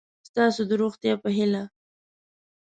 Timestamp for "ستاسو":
0.29-0.61